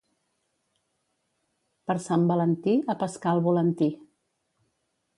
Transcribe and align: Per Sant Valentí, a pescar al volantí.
Per 1.91 1.97
Sant 2.07 2.25
Valentí, 2.33 2.75
a 2.95 2.99
pescar 3.05 3.37
al 3.37 3.47
volantí. 3.51 3.95